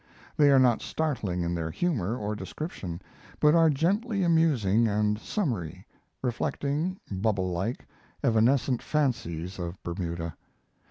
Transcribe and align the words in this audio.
They 0.35 0.49
are 0.49 0.57
not 0.57 0.81
startling 0.81 1.41
in 1.43 1.53
their 1.53 1.69
humor 1.69 2.17
or 2.17 2.35
description, 2.35 3.03
but 3.39 3.53
are 3.53 3.69
gently 3.69 4.23
amusing 4.23 4.87
and 4.87 5.19
summery, 5.19 5.85
reflecting, 6.23 6.99
bubble 7.11 7.51
like, 7.51 7.85
evanescent 8.23 8.81
fancies 8.81 9.59
of 9.59 9.77
Bermuda. 9.83 10.35